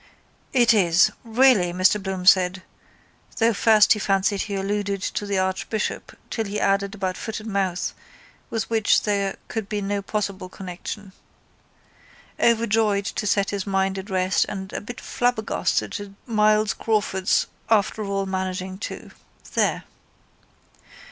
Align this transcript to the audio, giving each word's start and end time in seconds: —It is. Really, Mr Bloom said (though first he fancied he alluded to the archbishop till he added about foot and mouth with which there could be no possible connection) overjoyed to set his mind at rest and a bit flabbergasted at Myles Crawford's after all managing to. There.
—It 0.51 0.73
is. 0.73 1.11
Really, 1.23 1.71
Mr 1.71 2.01
Bloom 2.01 2.25
said 2.25 2.63
(though 3.37 3.53
first 3.53 3.93
he 3.93 3.99
fancied 3.99 4.41
he 4.41 4.55
alluded 4.55 4.99
to 5.03 5.27
the 5.27 5.37
archbishop 5.37 6.17
till 6.31 6.45
he 6.45 6.59
added 6.59 6.95
about 6.95 7.17
foot 7.17 7.39
and 7.39 7.53
mouth 7.53 7.93
with 8.49 8.67
which 8.67 9.03
there 9.03 9.37
could 9.47 9.69
be 9.69 9.79
no 9.79 10.01
possible 10.01 10.49
connection) 10.49 11.11
overjoyed 12.39 13.05
to 13.05 13.27
set 13.27 13.51
his 13.51 13.67
mind 13.67 13.99
at 13.99 14.09
rest 14.09 14.43
and 14.49 14.73
a 14.73 14.81
bit 14.81 14.99
flabbergasted 14.99 15.99
at 15.99 16.09
Myles 16.25 16.73
Crawford's 16.73 17.45
after 17.69 18.03
all 18.03 18.25
managing 18.25 18.79
to. 18.79 19.11
There. 19.53 19.83